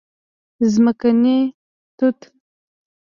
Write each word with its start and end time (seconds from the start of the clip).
🍓ځمکني 0.57 1.37
توت 1.97 2.19